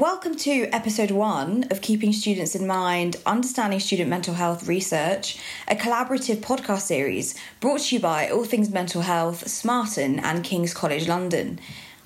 Welcome 0.00 0.36
to 0.36 0.66
episode 0.74 1.10
one 1.10 1.66
of 1.70 1.82
Keeping 1.82 2.14
Students 2.14 2.54
in 2.54 2.66
Mind 2.66 3.16
Understanding 3.26 3.80
Student 3.80 4.08
Mental 4.08 4.32
Health 4.32 4.66
Research, 4.66 5.38
a 5.68 5.74
collaborative 5.74 6.36
podcast 6.36 6.80
series 6.80 7.38
brought 7.60 7.82
to 7.82 7.96
you 7.96 8.00
by 8.00 8.30
All 8.30 8.44
Things 8.44 8.70
Mental 8.70 9.02
Health, 9.02 9.46
Smarten, 9.46 10.18
and 10.18 10.42
King's 10.42 10.72
College 10.72 11.06
London. 11.06 11.60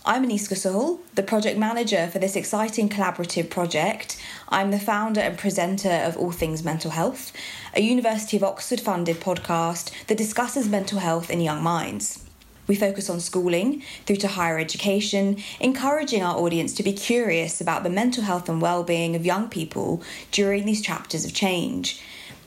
I'm 0.04 0.27
Aniska 0.27 0.57
Sahul, 0.57 0.99
the 1.15 1.22
project 1.22 1.57
manager 1.57 2.09
for 2.09 2.19
this 2.19 2.35
exciting 2.35 2.88
collaborative 2.88 3.49
project. 3.49 4.21
I'm 4.49 4.72
the 4.72 4.81
founder 4.81 5.21
and 5.21 5.38
presenter 5.38 6.03
of 6.04 6.17
All 6.17 6.33
Things 6.33 6.65
Mental 6.65 6.90
Health, 6.90 7.33
a 7.74 7.81
University 7.81 8.37
of 8.37 8.42
Oxford 8.42 8.81
funded 8.81 9.21
podcast 9.21 9.92
that 10.08 10.19
discusses 10.19 10.69
mental 10.69 10.99
health 10.99 11.31
in 11.31 11.40
young 11.40 11.63
minds. 11.63 12.24
We 12.67 12.76
focus 12.76 13.10
on 13.10 13.21
schooling 13.21 13.83
through 14.06 14.17
to 14.17 14.28
higher 14.28 14.58
education, 14.58 15.38
encouraging 15.60 16.23
our 16.23 16.37
audience 16.37 16.73
to 16.74 16.83
be 16.83 16.92
curious 16.92 17.60
about 17.60 17.83
the 17.83 17.91
mental 17.91 18.24
health 18.24 18.48
and 18.48 18.62
well-being 18.62 19.14
of 19.14 19.27
young 19.27 19.48
people 19.48 20.02
during 20.30 20.64
these 20.64 20.80
chapters 20.80 21.24
of 21.24 21.34
change. 21.34 22.00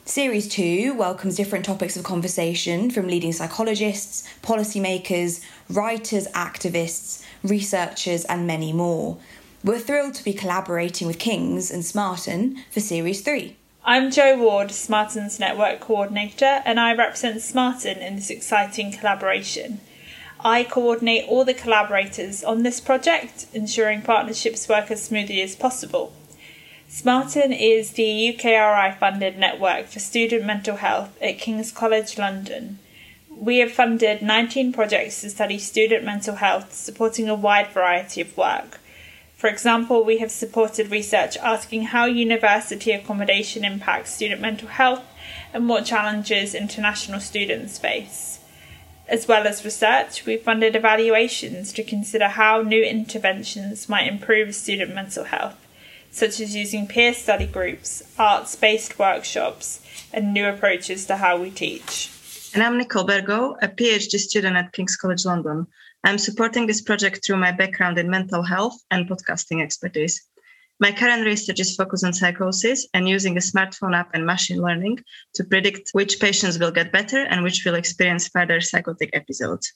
Series 0.04 0.48
2 0.48 0.94
welcomes 0.94 1.36
different 1.36 1.66
topics 1.66 1.96
of 1.96 2.02
conversation 2.02 2.90
from 2.90 3.06
leading 3.06 3.32
psychologists, 3.32 4.26
policymakers, 4.42 5.44
writers, 5.68 6.26
activists, 6.28 7.22
researchers, 7.44 8.24
and 8.24 8.46
many 8.46 8.72
more. 8.72 9.18
We're 9.62 9.78
thrilled 9.78 10.14
to 10.14 10.24
be 10.24 10.32
collaborating 10.32 11.06
with 11.06 11.18
Kings 11.18 11.70
and 11.70 11.84
Smarten 11.84 12.56
for 12.70 12.80
Series 12.80 13.20
3. 13.20 13.54
I'm 13.84 14.10
Jo 14.10 14.36
Ward, 14.38 14.70
Smarten's 14.70 15.38
Network 15.38 15.80
Coordinator, 15.80 16.62
and 16.64 16.80
I 16.80 16.94
represent 16.94 17.42
Smarten 17.42 17.98
in 17.98 18.16
this 18.16 18.30
exciting 18.30 18.92
collaboration. 18.92 19.80
I 20.40 20.62
coordinate 20.62 21.28
all 21.28 21.44
the 21.44 21.54
collaborators 21.54 22.44
on 22.44 22.62
this 22.62 22.80
project, 22.80 23.46
ensuring 23.52 24.02
partnerships 24.02 24.68
work 24.68 24.90
as 24.90 25.02
smoothly 25.02 25.42
as 25.42 25.56
possible. 25.56 26.12
Smarten 26.88 27.52
is 27.52 27.92
the 27.92 28.04
UKRI 28.04 28.96
funded 28.98 29.36
network 29.36 29.86
for 29.86 29.98
student 29.98 30.44
mental 30.44 30.76
health 30.76 31.10
at 31.20 31.38
King's 31.38 31.72
College 31.72 32.16
London. 32.18 32.78
We 33.28 33.58
have 33.58 33.72
funded 33.72 34.22
19 34.22 34.72
projects 34.72 35.20
to 35.20 35.30
study 35.30 35.58
student 35.58 36.04
mental 36.04 36.36
health, 36.36 36.72
supporting 36.72 37.28
a 37.28 37.34
wide 37.34 37.68
variety 37.68 38.20
of 38.20 38.36
work. 38.36 38.80
For 39.36 39.48
example, 39.48 40.04
we 40.04 40.18
have 40.18 40.30
supported 40.30 40.90
research 40.90 41.36
asking 41.38 41.84
how 41.84 42.06
university 42.06 42.92
accommodation 42.92 43.64
impacts 43.64 44.14
student 44.14 44.40
mental 44.40 44.68
health 44.68 45.02
and 45.52 45.68
what 45.68 45.84
challenges 45.84 46.54
international 46.54 47.20
students 47.20 47.78
face. 47.78 48.38
As 49.08 49.26
well 49.26 49.46
as 49.46 49.64
research, 49.64 50.26
we 50.26 50.36
funded 50.36 50.76
evaluations 50.76 51.72
to 51.72 51.82
consider 51.82 52.28
how 52.28 52.60
new 52.60 52.84
interventions 52.84 53.88
might 53.88 54.06
improve 54.06 54.54
student 54.54 54.94
mental 54.94 55.24
health, 55.24 55.66
such 56.10 56.40
as 56.40 56.54
using 56.54 56.86
peer 56.86 57.14
study 57.14 57.46
groups, 57.46 58.02
arts 58.18 58.54
based 58.54 58.98
workshops, 58.98 59.80
and 60.12 60.34
new 60.34 60.46
approaches 60.46 61.06
to 61.06 61.16
how 61.16 61.38
we 61.38 61.50
teach. 61.50 62.10
And 62.52 62.62
I'm 62.62 62.76
Nicole 62.76 63.06
Bergo, 63.06 63.56
a 63.62 63.68
PhD 63.68 64.18
student 64.18 64.56
at 64.56 64.72
King's 64.72 64.96
College 64.96 65.24
London. 65.24 65.66
I'm 66.04 66.18
supporting 66.18 66.66
this 66.66 66.82
project 66.82 67.24
through 67.24 67.38
my 67.38 67.52
background 67.52 67.96
in 67.96 68.10
mental 68.10 68.42
health 68.42 68.76
and 68.90 69.08
podcasting 69.08 69.62
expertise. 69.62 70.27
My 70.80 70.92
current 70.92 71.26
research 71.26 71.58
is 71.58 71.74
focused 71.74 72.04
on 72.04 72.12
psychosis 72.12 72.86
and 72.94 73.08
using 73.08 73.36
a 73.36 73.40
smartphone 73.40 73.96
app 73.96 74.10
and 74.14 74.24
machine 74.24 74.62
learning 74.62 75.00
to 75.34 75.42
predict 75.42 75.90
which 75.90 76.20
patients 76.20 76.58
will 76.58 76.70
get 76.70 76.92
better 76.92 77.24
and 77.24 77.42
which 77.42 77.64
will 77.64 77.74
experience 77.74 78.28
further 78.28 78.60
psychotic 78.60 79.10
episodes. 79.12 79.72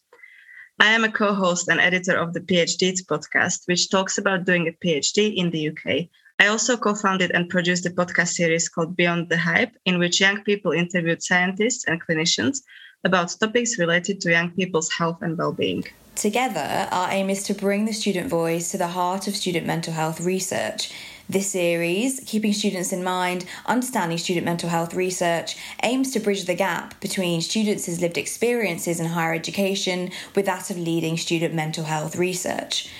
I 0.78 0.92
am 0.92 1.02
a 1.02 1.10
co 1.10 1.34
host 1.34 1.68
and 1.68 1.80
editor 1.80 2.16
of 2.16 2.32
the 2.32 2.40
PhDs 2.40 3.04
podcast, 3.04 3.62
which 3.66 3.90
talks 3.90 4.16
about 4.16 4.44
doing 4.44 4.68
a 4.68 4.86
PhD 4.86 5.34
in 5.34 5.50
the 5.50 5.70
UK. 5.70 6.08
I 6.38 6.46
also 6.46 6.76
co 6.76 6.94
founded 6.94 7.32
and 7.32 7.48
produced 7.48 7.84
a 7.86 7.90
podcast 7.90 8.34
series 8.34 8.68
called 8.68 8.96
Beyond 8.96 9.28
the 9.28 9.38
Hype, 9.38 9.76
in 9.84 9.98
which 9.98 10.20
young 10.20 10.42
people 10.44 10.70
interviewed 10.70 11.22
scientists 11.22 11.84
and 11.86 12.00
clinicians 12.00 12.62
about 13.04 13.34
topics 13.38 13.78
related 13.78 14.20
to 14.20 14.30
young 14.30 14.50
people's 14.50 14.90
health 14.92 15.22
and 15.22 15.36
well 15.36 15.52
being. 15.52 15.84
Together, 16.14 16.88
our 16.90 17.10
aim 17.10 17.30
is 17.30 17.42
to 17.44 17.54
bring 17.54 17.86
the 17.86 17.92
student 17.92 18.28
voice 18.28 18.70
to 18.70 18.78
the 18.78 18.88
heart 18.88 19.26
of 19.26 19.34
student 19.34 19.66
mental 19.66 19.94
health 19.94 20.20
research. 20.20 20.92
This 21.28 21.50
series, 21.50 22.20
Keeping 22.26 22.52
Students 22.52 22.92
in 22.92 23.02
Mind, 23.02 23.46
Understanding 23.64 24.18
Student 24.18 24.44
Mental 24.44 24.68
Health 24.68 24.92
Research, 24.92 25.56
aims 25.82 26.12
to 26.12 26.20
bridge 26.20 26.44
the 26.44 26.54
gap 26.54 27.00
between 27.00 27.40
students' 27.40 28.00
lived 28.00 28.18
experiences 28.18 29.00
in 29.00 29.06
higher 29.06 29.32
education 29.32 30.10
with 30.34 30.44
that 30.46 30.68
of 30.68 30.76
leading 30.76 31.16
student 31.16 31.54
mental 31.54 31.84
health 31.84 32.16
research. 32.16 32.90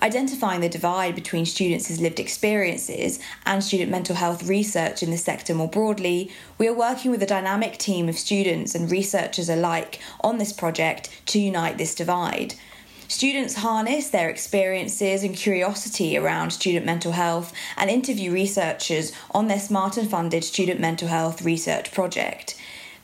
Identifying 0.00 0.60
the 0.60 0.68
divide 0.68 1.16
between 1.16 1.44
students' 1.44 1.98
lived 1.98 2.20
experiences 2.20 3.18
and 3.44 3.64
student 3.64 3.90
mental 3.90 4.14
health 4.14 4.46
research 4.46 5.02
in 5.02 5.10
the 5.10 5.16
sector 5.16 5.54
more 5.54 5.68
broadly, 5.68 6.30
we 6.56 6.68
are 6.68 6.74
working 6.74 7.10
with 7.10 7.22
a 7.22 7.26
dynamic 7.26 7.78
team 7.78 8.08
of 8.08 8.16
students 8.16 8.76
and 8.76 8.90
researchers 8.90 9.48
alike 9.48 9.98
on 10.20 10.38
this 10.38 10.52
project 10.52 11.10
to 11.26 11.40
unite 11.40 11.78
this 11.78 11.96
divide. 11.96 12.54
Students 13.08 13.54
harness 13.54 14.10
their 14.10 14.28
experiences 14.28 15.24
and 15.24 15.34
curiosity 15.34 16.16
around 16.16 16.50
student 16.50 16.84
mental 16.84 17.12
health 17.12 17.54
and 17.76 17.88
interview 17.88 18.30
researchers 18.30 19.12
on 19.30 19.48
their 19.48 19.58
Smarten 19.58 20.06
funded 20.06 20.44
student 20.44 20.78
mental 20.78 21.08
health 21.08 21.42
research 21.42 21.90
project. 21.90 22.54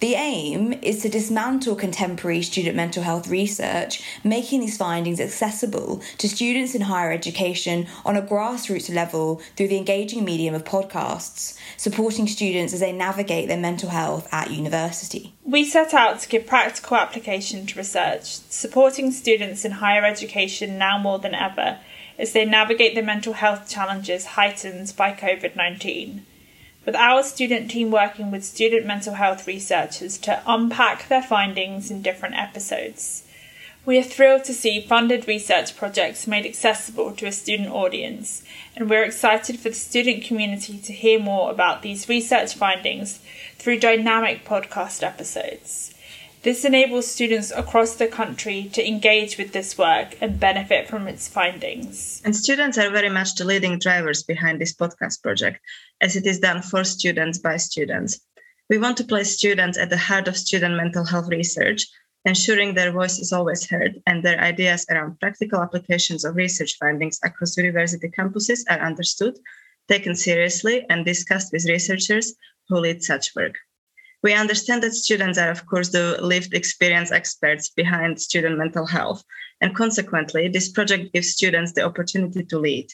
The 0.05 0.17
aim 0.17 0.75
is 0.83 1.01
to 1.01 1.09
dismantle 1.09 1.77
contemporary 1.77 2.43
student 2.43 2.77
mental 2.77 3.03
health 3.03 3.27
research, 3.27 4.03
making 4.23 4.61
these 4.61 4.77
findings 4.77 5.19
accessible 5.19 6.03
to 6.19 6.29
students 6.29 6.75
in 6.75 6.83
higher 6.83 7.11
education 7.11 7.87
on 8.05 8.15
a 8.15 8.21
grassroots 8.21 8.95
level 8.95 9.41
through 9.57 9.69
the 9.69 9.79
engaging 9.79 10.23
medium 10.23 10.55
of 10.55 10.65
podcasts, 10.65 11.57
supporting 11.79 12.27
students 12.27 12.75
as 12.75 12.81
they 12.81 12.93
navigate 12.93 13.49
their 13.49 13.57
mental 13.57 13.89
health 13.89 14.29
at 14.31 14.51
university. 14.51 15.33
We 15.43 15.65
set 15.65 15.95
out 15.95 16.21
to 16.21 16.29
give 16.29 16.47
practical 16.47 16.99
application 16.99 17.65
to 17.65 17.79
research, 17.79 18.27
supporting 18.51 19.11
students 19.11 19.65
in 19.65 19.71
higher 19.71 20.05
education 20.05 20.77
now 20.77 20.99
more 20.99 21.19
than 21.19 21.35
ever 21.35 21.79
as 22.19 22.35
they 22.35 22.45
navigate 22.45 22.95
the 22.95 23.01
mental 23.01 23.33
health 23.33 23.71
challenges 23.71 24.27
heightened 24.27 24.93
by 24.99 25.15
COVID 25.15 25.57
19 25.57 26.27
with 26.85 26.97
our 26.97 27.23
student 27.23 27.71
team 27.71 27.91
working 27.91 28.31
with 28.31 28.45
student 28.45 28.87
mental 28.87 29.15
health 29.15 29.47
researchers 29.47 30.19
to 30.19 30.43
unpack 30.47 31.09
their 31.09 31.23
findings 31.23 31.91
in 31.91 32.03
different 32.03 32.37
episodes. 32.37 33.25
We 33.87 33.99
are 33.99 34.03
thrilled 34.03 34.45
to 34.45 34.55
see 34.55 34.81
funded 34.81 35.29
research 35.29 35.77
projects 35.77 36.27
made 36.27 36.47
accessible 36.47 37.13
to 37.13 37.27
a 37.27 37.33
student 37.33 37.71
audience, 37.71 38.43
and 38.75 38.89
we're 38.89 39.05
excited 39.05 39.59
for 39.59 39.69
the 39.69 39.75
student 39.75 40.25
community 40.25 40.79
to 40.79 40.93
hear 40.93 41.19
more 41.19 41.51
about 41.51 41.83
these 41.83 42.09
research 42.09 42.55
findings 42.55 43.21
through 43.59 43.81
dynamic 43.81 44.45
podcast 44.45 45.03
episodes. 45.03 45.94
This 46.45 46.67
enables 46.67 47.11
students 47.11 47.51
across 47.53 47.95
the 47.95 48.07
country 48.07 48.69
to 48.75 48.87
engage 48.87 49.39
with 49.39 49.53
this 49.53 49.79
work 49.79 50.15
and 50.21 50.39
benefit 50.39 50.87
from 50.87 51.09
its 51.09 51.27
findings. 51.27 52.21
And 52.23 52.37
students 52.37 52.77
are 52.77 52.91
very 52.91 53.09
much 53.09 53.35
the 53.35 53.47
leading 53.47 53.79
drivers 53.79 54.23
behind 54.23 54.61
this 54.61 54.75
podcast 54.75 55.23
project, 55.23 55.65
as 56.03 56.17
it 56.17 56.27
is 56.27 56.41
done 56.41 56.61
for 56.61 56.85
students 56.85 57.39
by 57.39 57.57
students. 57.57 58.21
We 58.69 58.77
want 58.77 58.99
to 58.99 59.05
place 59.05 59.35
students 59.35 59.79
at 59.79 59.89
the 59.89 59.97
heart 59.97 60.29
of 60.29 60.37
student 60.37 60.77
mental 60.77 61.07
health 61.07 61.29
research, 61.31 61.87
ensuring 62.27 62.75
their 62.75 62.93
voice 62.93 63.19
is 63.19 63.33
always 63.33 63.67
heard 63.67 64.03
and 64.07 64.23
their 64.23 64.39
ideas 64.39 64.85
around 64.91 65.21
practical 65.21 65.63
applications 65.63 66.27
of 66.27 66.37
research 66.37 66.77
findings 66.79 67.19
across 67.25 67.57
university 67.57 68.11
campuses 68.11 68.65
are 68.69 68.81
understood, 68.81 69.39
taken 69.89 70.15
seriously, 70.15 70.85
and 70.91 71.07
discussed 71.07 71.55
with 71.55 71.65
researchers 71.65 72.35
who 72.69 72.81
lead 72.81 73.03
such 73.03 73.35
work. 73.35 73.57
We 74.25 74.33
understand 74.33 74.83
that 74.83 74.95
students 74.95 75.37
are, 75.37 75.51
of 75.51 75.67
course, 75.67 75.91
the 75.91 76.19
lived 76.23 76.55
experience 76.55 77.13
experts 77.13 77.69
behind 77.69 78.19
student 78.19 78.57
mental 78.57 78.87
health, 78.87 79.23
and 79.61 79.77
consequently, 79.77 80.49
this 80.49 80.71
project 80.71 81.13
gives 81.13 81.29
students 81.29 81.75
the 81.75 81.83
opportunity 81.83 82.43
to 82.43 82.59
lead. 82.59 82.87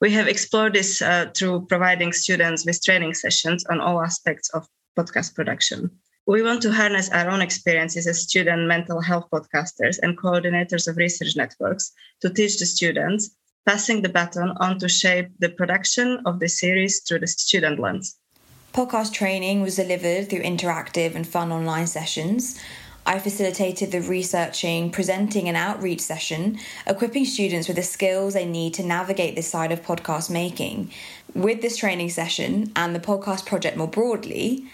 We 0.00 0.10
have 0.12 0.28
explored 0.28 0.72
this 0.72 1.02
uh, 1.02 1.30
through 1.36 1.66
providing 1.66 2.14
students 2.14 2.64
with 2.64 2.82
training 2.82 3.12
sessions 3.12 3.66
on 3.66 3.82
all 3.82 4.00
aspects 4.00 4.48
of 4.54 4.66
podcast 4.98 5.34
production. 5.34 5.90
We 6.26 6.42
want 6.42 6.62
to 6.62 6.72
harness 6.72 7.10
our 7.10 7.28
own 7.28 7.42
experiences 7.42 8.06
as 8.06 8.22
student 8.22 8.66
mental 8.66 9.02
health 9.02 9.28
podcasters 9.30 9.98
and 10.02 10.16
coordinators 10.16 10.88
of 10.88 10.96
research 10.96 11.36
networks 11.36 11.92
to 12.22 12.30
teach 12.30 12.58
the 12.58 12.64
students, 12.64 13.36
passing 13.66 14.00
the 14.00 14.08
baton 14.08 14.56
on 14.56 14.78
to 14.78 14.88
shape 14.88 15.28
the 15.38 15.50
production 15.50 16.22
of 16.24 16.40
the 16.40 16.48
series 16.48 17.02
through 17.02 17.18
the 17.18 17.26
student 17.26 17.78
lens. 17.78 18.16
Podcast 18.72 19.12
training 19.12 19.60
was 19.60 19.76
delivered 19.76 20.30
through 20.30 20.40
interactive 20.40 21.14
and 21.14 21.26
fun 21.26 21.52
online 21.52 21.86
sessions. 21.86 22.58
I 23.04 23.18
facilitated 23.18 23.92
the 23.92 24.00
researching, 24.00 24.90
presenting, 24.90 25.46
and 25.46 25.58
outreach 25.58 26.00
session, 26.00 26.58
equipping 26.86 27.26
students 27.26 27.68
with 27.68 27.76
the 27.76 27.82
skills 27.82 28.32
they 28.32 28.46
need 28.46 28.72
to 28.74 28.82
navigate 28.82 29.36
this 29.36 29.50
side 29.50 29.72
of 29.72 29.82
podcast 29.82 30.30
making. 30.30 30.90
With 31.34 31.60
this 31.60 31.76
training 31.76 32.08
session 32.08 32.72
and 32.74 32.94
the 32.94 33.00
podcast 33.00 33.44
project 33.44 33.76
more 33.76 33.88
broadly, 33.88 34.64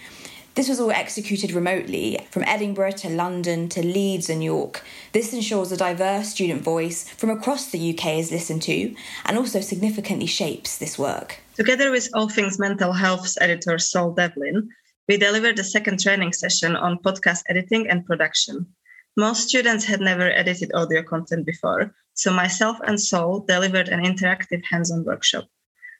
This 0.58 0.69
was 0.69 0.81
all 0.81 0.90
executed 0.90 1.52
remotely 1.52 2.19
from 2.32 2.43
Edinburgh 2.44 2.90
to 3.02 3.08
London 3.08 3.69
to 3.69 3.81
Leeds 3.81 4.28
and 4.28 4.43
York. 4.43 4.84
This 5.12 5.32
ensures 5.32 5.70
a 5.70 5.76
diverse 5.76 6.31
student 6.31 6.62
voice 6.62 7.08
from 7.10 7.31
across 7.31 7.70
the 7.70 7.94
UK 7.96 8.19
is 8.19 8.32
listened 8.32 8.62
to 8.62 8.93
and 9.26 9.38
also 9.38 9.60
significantly 9.60 10.26
shapes 10.26 10.76
this 10.76 10.99
work. 10.99 11.38
Together 11.55 11.93
with 11.93 12.08
All 12.12 12.28
Things 12.28 12.58
Mental 12.58 12.93
Health's 12.93 13.40
editor 13.40 13.78
Saul 13.78 14.10
Devlin, 14.10 14.69
we 15.06 15.16
delivered 15.16 15.60
a 15.60 15.62
second 15.62 16.00
training 16.00 16.32
session 16.32 16.75
on 16.75 16.99
podcast 17.05 17.44
editing 17.49 17.88
and 17.88 18.05
production. 18.05 18.66
Most 19.16 19.46
students 19.46 19.84
had 19.84 20.00
never 20.00 20.28
edited 20.28 20.75
audio 20.75 21.05
content 21.05 21.46
before, 21.46 21.94
so 22.14 22.32
myself 22.32 22.78
and 22.84 23.00
Saul 23.00 23.44
delivered 23.46 23.90
an 23.90 24.02
interactive 24.02 24.64
hands 24.64 24.90
on 24.90 25.05
workshop. 25.05 25.44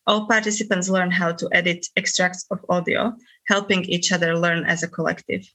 All 0.09 0.27
participants 0.27 0.89
learned 0.89 1.13
how 1.13 1.33
to 1.33 1.51
edit 1.53 1.87
extracts 1.95 2.47
of 2.51 2.65
audio, 2.71 3.15
helping 3.49 3.85
each 3.85 4.13
other 4.13 4.39
learn 4.39 4.65
as 4.65 4.83
a 4.83 4.89
collective. 4.89 5.51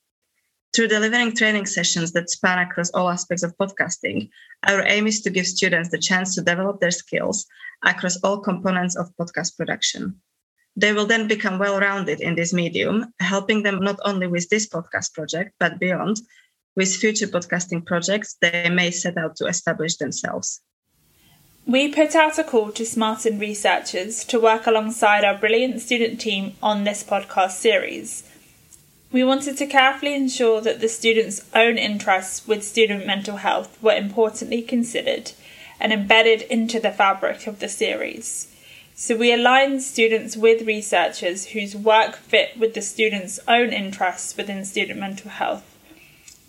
Through 0.74 0.88
delivering 0.88 1.36
training 1.36 1.68
sessions 1.68 2.12
that 2.14 2.32
span 2.32 2.58
across 2.58 2.90
all 2.90 3.10
aspects 3.10 3.44
of 3.44 3.56
podcasting, 3.58 4.30
our 4.68 4.82
aim 4.88 5.06
is 5.06 5.22
to 5.22 5.30
give 5.30 5.46
students 5.46 5.90
the 5.90 6.00
chance 6.00 6.34
to 6.34 6.42
develop 6.42 6.82
their 6.82 6.92
skills 6.92 7.46
across 7.84 8.18
all 8.24 8.40
components 8.40 8.96
of 8.96 9.16
podcast 9.16 9.56
production. 9.56 10.20
They 10.76 10.92
will 10.92 11.06
then 11.06 11.28
become 11.28 11.60
well 11.60 11.80
rounded 11.80 12.20
in 12.20 12.34
this 12.34 12.54
medium, 12.54 13.14
helping 13.20 13.62
them 13.62 13.80
not 13.80 14.00
only 14.04 14.26
with 14.26 14.50
this 14.50 14.68
podcast 14.68 15.14
project, 15.14 15.54
but 15.60 15.80
beyond, 15.80 16.18
with 16.76 16.96
future 16.96 17.28
podcasting 17.28 17.86
projects 17.86 18.38
they 18.42 18.70
may 18.72 18.90
set 18.90 19.18
out 19.18 19.36
to 19.36 19.46
establish 19.46 19.98
themselves. 19.98 20.62
We 21.66 21.88
put 21.88 22.14
out 22.14 22.38
a 22.38 22.44
call 22.44 22.74
to 22.74 22.86
Smarten 22.86 23.40
researchers 23.40 24.26
to 24.26 24.40
work 24.40 24.68
alongside 24.68 25.24
our 25.24 25.38
brilliant 25.38 25.80
student 25.80 26.20
team 26.20 26.58
on 26.62 26.84
this 26.84 27.06
podcast 27.06 27.52
series. 27.52 28.24
We 29.14 29.24
wanted 29.24 29.58
to 29.58 29.66
carefully 29.66 30.14
ensure 30.14 30.60
that 30.60 30.82
the 30.82 30.90
students' 30.90 31.46
own 31.56 31.78
interests 31.78 32.46
with 32.46 32.66
student 32.66 33.08
mental 33.08 33.38
health 33.38 33.82
were 33.82 33.96
importantly 33.96 34.62
considered 34.62 35.32
and 35.80 35.94
embedded 35.94 36.42
into 36.44 36.82
the 36.82 36.92
fabric 36.92 37.48
of 37.48 37.60
the 37.60 37.70
series. 37.70 38.54
So 38.94 39.16
we 39.16 39.34
aligned 39.34 39.84
students 39.84 40.36
with 40.36 40.68
researchers 40.68 41.46
whose 41.48 41.78
work 41.78 42.18
fit 42.18 42.58
with 42.60 42.74
the 42.74 42.82
students' 42.82 43.40
own 43.48 43.72
interests 43.72 44.36
within 44.36 44.66
student 44.66 45.00
mental 45.00 45.30
health. 45.30 45.64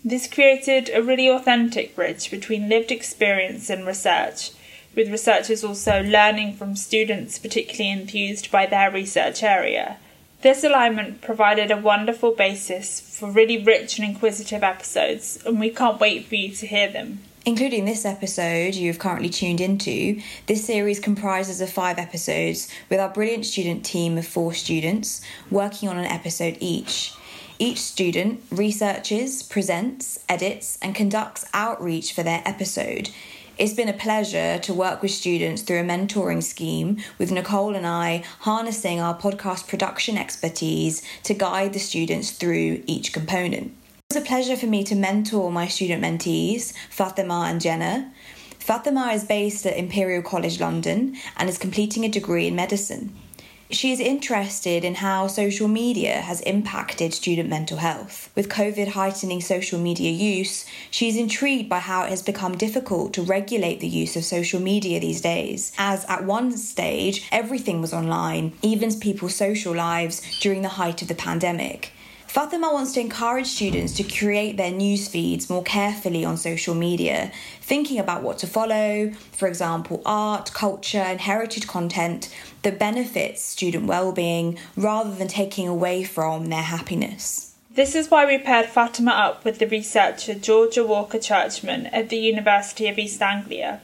This 0.03 0.27
created 0.27 0.91
a 0.93 1.01
really 1.01 1.29
authentic 1.29 1.95
bridge 1.95 2.29
between 2.29 2.67
lived 2.67 2.91
experience 2.91 3.69
and 3.69 3.87
research, 3.87 4.51
with 4.95 5.11
researchers 5.11 5.63
also 5.63 6.01
learning 6.01 6.55
from 6.55 6.75
students 6.75 7.37
particularly 7.37 7.91
enthused 7.91 8.51
by 8.51 8.65
their 8.65 8.89
research 8.91 9.43
area. 9.43 9.97
This 10.41 10.63
alignment 10.63 11.21
provided 11.21 11.71
a 11.71 11.77
wonderful 11.77 12.31
basis 12.31 12.99
for 12.99 13.31
really 13.31 13.63
rich 13.63 13.97
and 13.97 14.07
inquisitive 14.07 14.63
episodes, 14.63 15.39
and 15.45 15.59
we 15.59 15.69
can't 15.69 15.99
wait 15.99 16.25
for 16.25 16.35
you 16.35 16.51
to 16.51 16.67
hear 16.67 16.87
them. 16.91 17.19
Including 17.47 17.85
this 17.85 18.05
episode 18.05 18.73
you've 18.73 18.99
currently 18.99 19.29
tuned 19.29 19.61
into, 19.61 20.19
this 20.47 20.65
series 20.65 20.99
comprises 20.99 21.61
of 21.61 21.69
five 21.69 21.99
episodes 21.99 22.67
with 22.89 22.99
our 22.99 23.09
brilliant 23.09 23.45
student 23.45 23.85
team 23.85 24.17
of 24.17 24.25
four 24.25 24.53
students 24.53 25.21
working 25.51 25.87
on 25.87 25.97
an 25.97 26.05
episode 26.05 26.57
each. 26.59 27.13
Each 27.57 27.79
student 27.79 28.43
researches, 28.51 29.41
presents, 29.43 30.19
edits, 30.27 30.77
and 30.81 30.93
conducts 30.93 31.45
outreach 31.53 32.13
for 32.13 32.23
their 32.23 32.41
episode. 32.45 33.09
It's 33.57 33.73
been 33.73 33.87
a 33.87 33.93
pleasure 33.93 34.59
to 34.59 34.73
work 34.73 35.01
with 35.01 35.11
students 35.11 35.61
through 35.61 35.79
a 35.79 35.83
mentoring 35.83 36.43
scheme 36.43 36.97
with 37.17 37.31
Nicole 37.31 37.73
and 37.73 37.87
I 37.87 38.23
harnessing 38.39 38.99
our 38.99 39.17
podcast 39.17 39.69
production 39.69 40.17
expertise 40.17 41.01
to 41.23 41.33
guide 41.33 41.71
the 41.71 41.79
students 41.79 42.31
through 42.31 42.83
each 42.85 43.13
component. 43.13 43.67
It 44.09 44.15
was 44.15 44.23
a 44.23 44.27
pleasure 44.27 44.57
for 44.57 44.65
me 44.65 44.83
to 44.83 44.95
mentor 44.95 45.53
my 45.53 45.69
student 45.69 46.03
mentees, 46.03 46.73
Fatima 46.89 47.45
and 47.47 47.61
Jenna. 47.61 48.11
Fatima 48.59 49.13
is 49.13 49.23
based 49.23 49.65
at 49.65 49.77
Imperial 49.77 50.21
College 50.21 50.59
London 50.59 51.15
and 51.37 51.47
is 51.47 51.57
completing 51.57 52.03
a 52.03 52.09
degree 52.09 52.47
in 52.47 52.55
medicine. 52.55 53.15
She 53.75 53.91
is 53.91 53.99
interested 53.99 54.85
in 54.85 54.95
how 54.95 55.27
social 55.27 55.67
media 55.67 56.21
has 56.21 56.39
impacted 56.41 57.13
student 57.13 57.49
mental 57.49 57.75
health. 57.75 58.29
With 58.33 58.47
COVID 58.47 58.87
heightening 58.87 59.41
social 59.41 59.77
media 59.77 60.11
use, 60.11 60.65
she 60.89 61.09
is 61.09 61.17
intrigued 61.17 61.67
by 61.67 61.79
how 61.79 62.05
it 62.05 62.09
has 62.09 62.21
become 62.21 62.55
difficult 62.57 63.13
to 63.15 63.21
regulate 63.21 63.81
the 63.81 63.87
use 63.89 64.15
of 64.15 64.23
social 64.23 64.61
media 64.61 65.01
these 65.01 65.19
days, 65.19 65.73
as 65.77 66.05
at 66.05 66.23
one 66.23 66.55
stage 66.55 67.27
everything 67.33 67.81
was 67.81 67.93
online, 67.93 68.53
even 68.61 68.97
people's 68.97 69.35
social 69.35 69.75
lives 69.75 70.21
during 70.39 70.61
the 70.61 70.77
height 70.79 71.01
of 71.01 71.09
the 71.09 71.13
pandemic. 71.13 71.91
Fatima 72.35 72.69
wants 72.73 72.91
to 72.91 72.99
encourage 72.99 73.47
students 73.47 73.93
to 73.93 74.03
create 74.03 74.57
their 74.57 74.69
news 74.69 75.07
feeds 75.07 75.49
more 75.49 75.63
carefully 75.63 76.25
on 76.25 76.35
social 76.35 76.75
media, 76.75 77.31
thinking 77.61 77.97
about 77.97 78.23
what 78.23 78.37
to 78.39 78.45
follow, 78.45 79.09
for 79.31 79.47
example, 79.47 80.01
art, 80.05 80.51
culture, 80.53 80.97
and 80.97 81.21
heritage 81.21 81.65
content 81.65 82.27
that 82.63 82.77
benefits 82.77 83.41
student 83.41 83.85
well-being 83.85 84.59
rather 84.75 85.15
than 85.15 85.29
taking 85.29 85.65
away 85.65 86.03
from 86.03 86.47
their 86.47 86.63
happiness. 86.63 87.55
This 87.71 87.95
is 87.95 88.11
why 88.11 88.25
we 88.25 88.37
paired 88.37 88.65
Fatima 88.65 89.11
up 89.11 89.45
with 89.45 89.59
the 89.59 89.67
researcher 89.67 90.33
Georgia 90.33 90.83
Walker 90.83 91.19
Churchman 91.19 91.85
at 91.85 92.09
the 92.09 92.17
University 92.17 92.89
of 92.89 92.99
East 92.99 93.21
Anglia. 93.21 93.79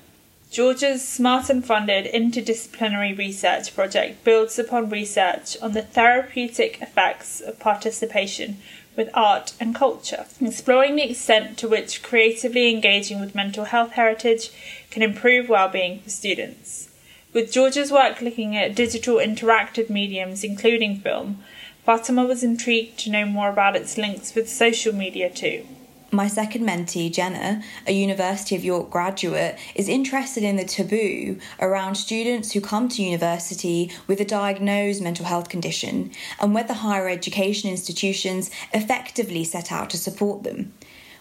Georgia's 0.51 1.07
Smarten 1.07 1.61
funded 1.61 2.11
interdisciplinary 2.13 3.17
research 3.17 3.73
project 3.73 4.25
builds 4.25 4.59
upon 4.59 4.89
research 4.89 5.55
on 5.61 5.71
the 5.71 5.81
therapeutic 5.81 6.81
effects 6.81 7.39
of 7.39 7.57
participation 7.57 8.57
with 8.97 9.09
art 9.13 9.53
and 9.61 9.73
culture, 9.73 10.25
exploring 10.41 10.97
the 10.97 11.09
extent 11.09 11.57
to 11.57 11.69
which 11.69 12.03
creatively 12.03 12.69
engaging 12.69 13.21
with 13.21 13.33
mental 13.33 13.63
health 13.63 13.91
heritage 13.93 14.51
can 14.89 15.01
improve 15.01 15.47
well-being 15.47 16.01
for 16.01 16.09
students. 16.09 16.89
With 17.31 17.53
Georgia's 17.53 17.89
work 17.89 18.19
looking 18.19 18.57
at 18.57 18.75
digital 18.75 19.15
interactive 19.15 19.89
mediums, 19.89 20.43
including 20.43 20.99
film, 20.99 21.41
Fatima 21.85 22.25
was 22.25 22.43
intrigued 22.43 22.99
to 22.99 23.09
know 23.09 23.25
more 23.25 23.47
about 23.47 23.77
its 23.77 23.97
links 23.97 24.35
with 24.35 24.49
social 24.49 24.93
media 24.93 25.29
too. 25.29 25.65
My 26.13 26.27
second 26.27 26.65
mentee, 26.65 27.09
Jenna, 27.09 27.63
a 27.87 27.93
University 27.93 28.53
of 28.57 28.65
York 28.65 28.89
graduate, 28.89 29.57
is 29.75 29.87
interested 29.87 30.43
in 30.43 30.57
the 30.57 30.65
taboo 30.65 31.39
around 31.61 31.95
students 31.95 32.51
who 32.51 32.59
come 32.59 32.89
to 32.89 33.01
university 33.01 33.89
with 34.07 34.19
a 34.19 34.25
diagnosed 34.25 35.01
mental 35.01 35.23
health 35.23 35.47
condition 35.47 36.11
and 36.41 36.53
whether 36.53 36.73
higher 36.73 37.07
education 37.07 37.69
institutions 37.69 38.51
effectively 38.73 39.45
set 39.45 39.71
out 39.71 39.89
to 39.91 39.97
support 39.97 40.43
them. 40.43 40.73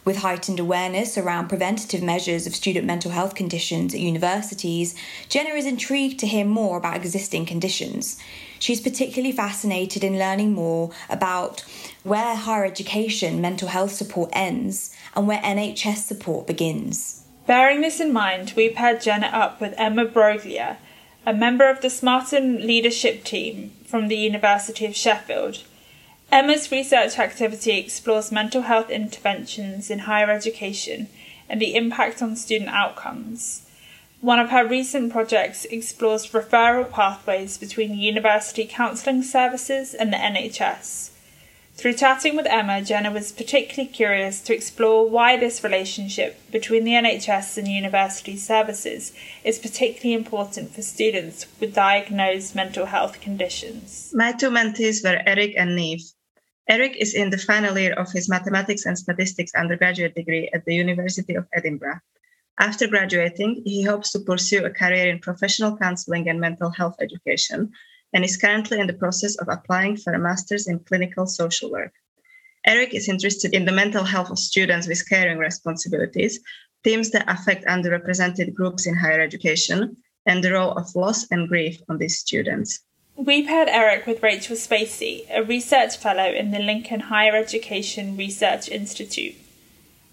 With 0.04 0.18
heightened 0.18 0.58
awareness 0.58 1.18
around 1.18 1.48
preventative 1.48 2.02
measures 2.02 2.46
of 2.46 2.54
student 2.54 2.86
mental 2.86 3.10
health 3.10 3.34
conditions 3.34 3.92
at 3.92 4.00
universities, 4.00 4.94
Jenna 5.28 5.50
is 5.50 5.66
intrigued 5.66 6.18
to 6.20 6.26
hear 6.26 6.44
more 6.44 6.78
about 6.78 6.96
existing 6.96 7.44
conditions. 7.44 8.18
She's 8.58 8.80
particularly 8.80 9.32
fascinated 9.32 10.02
in 10.02 10.18
learning 10.18 10.52
more 10.52 10.90
about 11.10 11.64
where 12.02 12.34
higher 12.34 12.64
education 12.64 13.40
mental 13.40 13.68
health 13.68 13.92
support 13.92 14.30
ends 14.32 14.94
and 15.14 15.26
where 15.26 15.40
NHS 15.42 15.98
support 15.98 16.46
begins. 16.46 17.24
Bearing 17.46 17.82
this 17.82 18.00
in 18.00 18.12
mind, 18.12 18.54
we 18.56 18.68
paired 18.70 19.02
Jenna 19.02 19.26
up 19.26 19.60
with 19.60 19.74
Emma 19.76 20.06
Broglia, 20.06 20.76
a 21.26 21.34
member 21.34 21.68
of 21.68 21.82
the 21.82 21.90
Smarten 21.90 22.66
leadership 22.66 23.24
team 23.24 23.72
from 23.84 24.08
the 24.08 24.16
University 24.16 24.86
of 24.86 24.96
Sheffield. 24.96 25.64
Emma's 26.32 26.70
research 26.70 27.18
activity 27.18 27.76
explores 27.76 28.30
mental 28.30 28.62
health 28.62 28.88
interventions 28.88 29.90
in 29.90 30.00
higher 30.00 30.30
education 30.30 31.08
and 31.48 31.60
the 31.60 31.74
impact 31.74 32.22
on 32.22 32.36
student 32.36 32.70
outcomes. 32.70 33.66
One 34.20 34.38
of 34.38 34.50
her 34.50 34.64
recent 34.64 35.10
projects 35.10 35.64
explores 35.64 36.30
referral 36.30 36.88
pathways 36.88 37.58
between 37.58 37.94
university 37.94 38.64
counselling 38.64 39.24
services 39.24 39.92
and 39.92 40.12
the 40.12 40.18
NHS. 40.18 41.10
Through 41.74 41.94
chatting 41.94 42.36
with 42.36 42.46
Emma, 42.46 42.82
Jenna 42.82 43.10
was 43.10 43.32
particularly 43.32 43.90
curious 43.90 44.40
to 44.42 44.54
explore 44.54 45.08
why 45.08 45.36
this 45.36 45.64
relationship 45.64 46.38
between 46.52 46.84
the 46.84 46.92
NHS 46.92 47.56
and 47.56 47.66
university 47.66 48.36
services 48.36 49.12
is 49.42 49.58
particularly 49.58 50.12
important 50.12 50.74
for 50.74 50.82
students 50.82 51.46
with 51.58 51.74
diagnosed 51.74 52.54
mental 52.54 52.86
health 52.86 53.20
conditions. 53.20 54.12
My 54.14 54.32
two 54.32 54.50
mentees 54.50 55.02
were 55.02 55.22
Eric 55.26 55.54
and 55.56 55.74
Neve. 55.74 56.12
Eric 56.70 56.96
is 56.98 57.14
in 57.14 57.30
the 57.30 57.36
final 57.36 57.76
year 57.76 57.94
of 57.94 58.12
his 58.12 58.28
mathematics 58.28 58.86
and 58.86 58.96
statistics 58.96 59.56
undergraduate 59.56 60.14
degree 60.14 60.48
at 60.54 60.64
the 60.64 60.74
University 60.76 61.34
of 61.34 61.48
Edinburgh. 61.52 61.98
After 62.60 62.86
graduating, 62.86 63.62
he 63.64 63.82
hopes 63.82 64.12
to 64.12 64.20
pursue 64.20 64.64
a 64.64 64.70
career 64.70 65.08
in 65.08 65.18
professional 65.18 65.76
counseling 65.76 66.28
and 66.28 66.40
mental 66.40 66.70
health 66.70 66.94
education 67.00 67.72
and 68.12 68.24
is 68.24 68.36
currently 68.36 68.78
in 68.78 68.86
the 68.86 69.00
process 69.02 69.34
of 69.38 69.48
applying 69.48 69.96
for 69.96 70.12
a 70.12 70.18
master's 70.20 70.68
in 70.68 70.78
clinical 70.78 71.26
social 71.26 71.72
work. 71.72 71.92
Eric 72.64 72.94
is 72.94 73.08
interested 73.08 73.52
in 73.52 73.64
the 73.64 73.72
mental 73.72 74.04
health 74.04 74.30
of 74.30 74.38
students 74.38 74.86
with 74.86 75.08
caring 75.08 75.38
responsibilities, 75.38 76.38
themes 76.84 77.10
that 77.10 77.28
affect 77.28 77.66
underrepresented 77.66 78.54
groups 78.54 78.86
in 78.86 78.94
higher 78.94 79.20
education, 79.20 79.96
and 80.24 80.44
the 80.44 80.52
role 80.52 80.70
of 80.78 80.94
loss 80.94 81.26
and 81.32 81.48
grief 81.48 81.80
on 81.88 81.98
these 81.98 82.20
students. 82.20 82.84
We 83.22 83.42
paired 83.42 83.68
Eric 83.68 84.06
with 84.06 84.22
Rachel 84.22 84.56
Spacey, 84.56 85.26
a 85.30 85.42
research 85.42 85.98
fellow 85.98 86.24
in 86.24 86.52
the 86.52 86.58
Lincoln 86.58 87.00
Higher 87.00 87.36
Education 87.36 88.16
Research 88.16 88.66
Institute. 88.70 89.34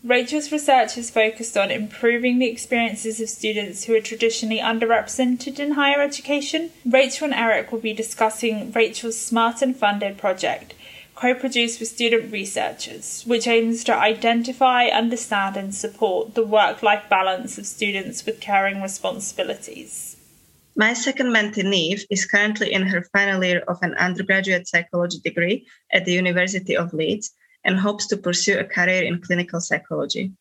Rachel's 0.04 0.52
research 0.52 0.96
has 0.96 1.10
focused 1.10 1.56
on 1.56 1.72
improving 1.72 2.38
the 2.38 2.50
experiences 2.50 3.22
of 3.22 3.30
students 3.30 3.86
who 3.86 3.96
are 3.96 4.02
traditionally 4.02 4.60
underrepresented 4.60 5.58
in 5.58 5.72
higher 5.72 6.02
education. 6.02 6.72
Rachel 6.86 7.28
and 7.28 7.34
Eric 7.34 7.72
will 7.72 7.80
be 7.80 7.94
discussing 7.94 8.74
Rachel's 8.74 9.18
Smarten 9.18 9.74
Funded 9.74 10.18
project, 10.18 10.74
co 11.16 11.34
produced 11.34 11.80
with 11.80 11.88
student 11.88 12.30
researchers, 12.30 13.24
which 13.26 13.48
aims 13.48 13.86
to 13.86 13.96
identify, 13.96 14.88
understand, 14.88 15.56
and 15.56 15.74
support 15.74 16.36
the 16.36 16.46
work 16.46 16.84
life 16.84 17.06
balance 17.10 17.58
of 17.58 17.66
students 17.66 18.26
with 18.26 18.42
caring 18.42 18.82
responsibilities. 18.82 20.17
My 20.80 20.94
second 20.94 21.34
mentee, 21.34 21.64
Neve, 21.64 22.06
is 22.12 22.28
currently 22.28 22.72
in 22.72 22.84
her 22.84 23.02
final 23.12 23.44
year 23.44 23.64
of 23.68 23.80
an 23.82 23.96
undergraduate 23.96 24.68
psychology 24.68 25.18
degree 25.18 25.66
at 25.92 26.06
the 26.06 26.14
University 26.14 26.78
of 26.78 26.94
Leeds 26.94 27.32
and 27.64 27.80
hopes 27.80 28.06
to 28.08 28.16
pursue 28.16 28.60
a 28.60 28.64
career 28.64 29.02
in 29.02 29.20
clinical 29.20 29.60
psychology. 29.60 30.34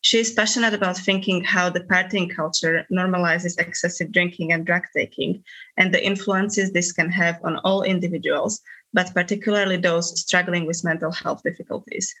She 0.00 0.18
is 0.18 0.32
passionate 0.32 0.74
about 0.74 0.98
thinking 0.98 1.44
how 1.44 1.70
the 1.70 1.84
partying 1.84 2.28
culture 2.28 2.84
normalizes 2.90 3.56
excessive 3.56 4.10
drinking 4.10 4.50
and 4.50 4.66
drug 4.66 4.82
taking 4.96 5.44
and 5.76 5.94
the 5.94 6.04
influences 6.04 6.72
this 6.72 6.90
can 6.90 7.08
have 7.10 7.38
on 7.44 7.58
all 7.58 7.84
individuals, 7.84 8.60
but 8.92 9.14
particularly 9.14 9.76
those 9.76 10.18
struggling 10.18 10.66
with 10.66 10.82
mental 10.82 11.12
health 11.12 11.44
difficulties. 11.44 12.12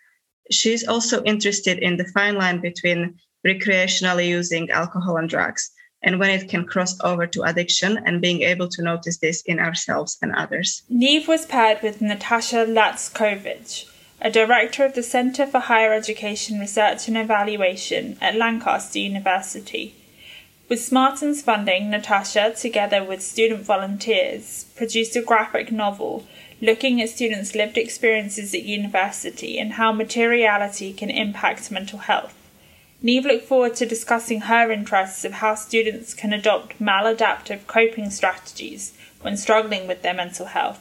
She 0.48 0.72
is 0.72 0.86
also 0.86 1.24
interested 1.24 1.80
in 1.80 1.96
the 1.96 2.06
fine 2.14 2.36
line 2.36 2.60
between 2.60 3.18
recreationally 3.44 4.28
using 4.28 4.70
alcohol 4.70 5.16
and 5.16 5.28
drugs 5.28 5.72
and 6.04 6.20
when 6.20 6.30
it 6.30 6.48
can 6.48 6.64
cross 6.64 6.96
over 7.02 7.26
to 7.26 7.42
addiction 7.42 7.98
and 8.06 8.20
being 8.20 8.42
able 8.42 8.68
to 8.68 8.82
notice 8.82 9.18
this 9.18 9.42
in 9.42 9.58
ourselves 9.58 10.16
and 10.22 10.32
others. 10.36 10.82
Neve 10.88 11.26
was 11.26 11.46
paired 11.46 11.82
with 11.82 12.00
Natasha 12.00 12.64
Lackovic 12.64 13.86
a 14.24 14.30
director 14.30 14.86
of 14.86 14.94
the 14.94 15.02
Centre 15.02 15.46
for 15.46 15.58
Higher 15.58 15.92
Education 15.92 16.58
Research 16.58 17.08
and 17.08 17.18
Evaluation 17.18 18.16
at 18.22 18.34
Lancaster 18.34 18.98
University. 18.98 19.94
With 20.66 20.80
Smarten's 20.80 21.42
funding, 21.42 21.90
Natasha, 21.90 22.54
together 22.58 23.04
with 23.04 23.20
student 23.22 23.64
volunteers, 23.64 24.64
produced 24.76 25.14
a 25.14 25.20
graphic 25.20 25.70
novel 25.70 26.26
looking 26.62 27.02
at 27.02 27.10
students' 27.10 27.54
lived 27.54 27.76
experiences 27.76 28.54
at 28.54 28.62
university 28.62 29.58
and 29.58 29.72
how 29.72 29.92
materiality 29.92 30.94
can 30.94 31.10
impact 31.10 31.70
mental 31.70 31.98
health. 31.98 32.34
Neve 33.04 33.26
looked 33.26 33.44
forward 33.44 33.74
to 33.74 33.84
discussing 33.84 34.40
her 34.40 34.72
interests 34.72 35.26
of 35.26 35.34
how 35.34 35.54
students 35.54 36.14
can 36.14 36.32
adopt 36.32 36.80
maladaptive 36.80 37.66
coping 37.66 38.08
strategies 38.08 38.96
when 39.20 39.36
struggling 39.36 39.86
with 39.86 40.00
their 40.00 40.14
mental 40.14 40.46
health, 40.46 40.80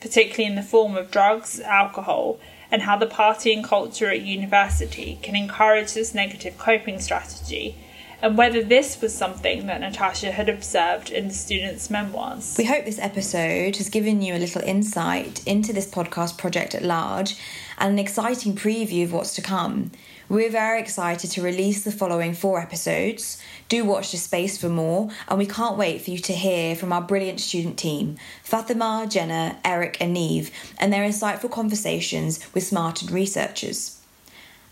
particularly 0.00 0.44
in 0.44 0.54
the 0.54 0.62
form 0.62 0.96
of 0.96 1.10
drugs, 1.10 1.58
alcohol, 1.58 2.38
and 2.70 2.82
how 2.82 2.96
the 2.96 3.08
partying 3.08 3.64
culture 3.64 4.08
at 4.08 4.20
university 4.20 5.18
can 5.20 5.34
encourage 5.34 5.94
this 5.94 6.14
negative 6.14 6.56
coping 6.58 7.00
strategy 7.00 7.74
and 8.22 8.38
whether 8.38 8.62
this 8.62 9.00
was 9.02 9.12
something 9.12 9.66
that 9.66 9.80
Natasha 9.80 10.30
had 10.30 10.48
observed 10.48 11.10
in 11.10 11.28
the 11.28 11.34
students' 11.34 11.90
memoirs. 11.90 12.54
We 12.56 12.64
hope 12.64 12.84
this 12.84 13.00
episode 13.00 13.76
has 13.76 13.88
given 13.88 14.22
you 14.22 14.34
a 14.34 14.38
little 14.38 14.62
insight 14.62 15.44
into 15.44 15.72
this 15.72 15.90
podcast 15.90 16.38
project 16.38 16.74
at 16.76 16.82
large 16.84 17.36
and 17.78 17.92
an 17.92 17.98
exciting 17.98 18.54
preview 18.54 19.04
of 19.04 19.12
what's 19.12 19.34
to 19.34 19.42
come. 19.42 19.90
We're 20.26 20.50
very 20.50 20.80
excited 20.80 21.30
to 21.32 21.42
release 21.42 21.84
the 21.84 21.92
following 21.92 22.32
four 22.32 22.58
episodes. 22.58 23.42
Do 23.68 23.84
watch 23.84 24.10
the 24.10 24.16
space 24.16 24.56
for 24.56 24.70
more, 24.70 25.10
and 25.28 25.36
we 25.36 25.44
can't 25.44 25.76
wait 25.76 26.00
for 26.00 26.12
you 26.12 26.18
to 26.18 26.32
hear 26.32 26.74
from 26.74 26.94
our 26.94 27.02
brilliant 27.02 27.40
student 27.40 27.78
team 27.78 28.16
Fatima, 28.42 29.06
Jenna, 29.06 29.58
Eric, 29.66 29.98
and 30.00 30.14
Neve, 30.14 30.50
and 30.78 30.90
their 30.90 31.06
insightful 31.06 31.50
conversations 31.50 32.40
with 32.54 32.64
smartened 32.64 33.10
researchers. 33.10 34.00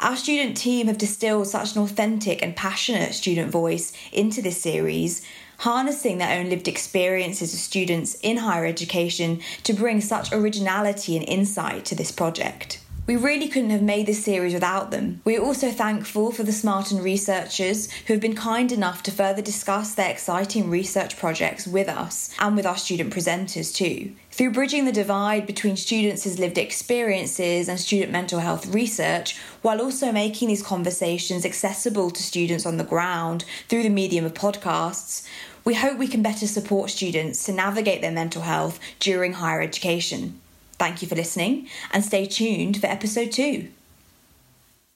Our 0.00 0.16
student 0.16 0.56
team 0.56 0.86
have 0.86 0.96
distilled 0.96 1.48
such 1.48 1.76
an 1.76 1.82
authentic 1.82 2.42
and 2.42 2.56
passionate 2.56 3.12
student 3.12 3.50
voice 3.50 3.92
into 4.10 4.40
this 4.40 4.60
series, 4.60 5.22
harnessing 5.58 6.16
their 6.16 6.40
own 6.40 6.48
lived 6.48 6.66
experiences 6.66 7.52
as 7.52 7.60
students 7.60 8.14
in 8.22 8.38
higher 8.38 8.64
education 8.64 9.42
to 9.64 9.74
bring 9.74 10.00
such 10.00 10.32
originality 10.32 11.14
and 11.14 11.28
insight 11.28 11.84
to 11.84 11.94
this 11.94 12.10
project. 12.10 12.81
We 13.04 13.16
really 13.16 13.48
couldn't 13.48 13.70
have 13.70 13.82
made 13.82 14.06
this 14.06 14.24
series 14.24 14.54
without 14.54 14.92
them. 14.92 15.22
We 15.24 15.36
are 15.36 15.42
also 15.42 15.72
thankful 15.72 16.30
for 16.30 16.44
the 16.44 16.52
Smarten 16.52 17.02
researchers 17.02 17.90
who 17.90 18.12
have 18.12 18.20
been 18.20 18.36
kind 18.36 18.70
enough 18.70 19.02
to 19.02 19.10
further 19.10 19.42
discuss 19.42 19.92
their 19.92 20.08
exciting 20.08 20.70
research 20.70 21.18
projects 21.18 21.66
with 21.66 21.88
us 21.88 22.32
and 22.38 22.54
with 22.54 22.64
our 22.64 22.76
student 22.76 23.12
presenters 23.12 23.74
too. 23.74 24.12
Through 24.30 24.52
bridging 24.52 24.84
the 24.84 24.92
divide 24.92 25.48
between 25.48 25.76
students' 25.76 26.38
lived 26.38 26.58
experiences 26.58 27.68
and 27.68 27.80
student 27.80 28.12
mental 28.12 28.38
health 28.38 28.72
research, 28.72 29.36
while 29.62 29.82
also 29.82 30.12
making 30.12 30.46
these 30.46 30.62
conversations 30.62 31.44
accessible 31.44 32.12
to 32.12 32.22
students 32.22 32.64
on 32.64 32.76
the 32.76 32.84
ground 32.84 33.44
through 33.68 33.82
the 33.82 33.88
medium 33.88 34.24
of 34.24 34.34
podcasts, 34.34 35.26
we 35.64 35.74
hope 35.74 35.98
we 35.98 36.06
can 36.06 36.22
better 36.22 36.46
support 36.46 36.90
students 36.90 37.42
to 37.44 37.52
navigate 37.52 38.00
their 38.00 38.12
mental 38.12 38.42
health 38.42 38.78
during 39.00 39.32
higher 39.32 39.60
education. 39.60 40.40
Thank 40.78 41.02
you 41.02 41.08
for 41.08 41.14
listening 41.14 41.68
and 41.92 42.04
stay 42.04 42.26
tuned 42.26 42.80
for 42.80 42.86
episode 42.86 43.32
two. 43.32 43.68